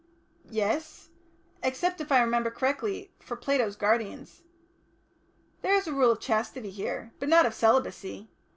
[0.49, 1.09] "Yes
[1.61, 4.41] except, if I remember rightly, for Plato's Guardians."
[5.61, 8.31] "There is a Rule of Chastity here but not of Celibacy.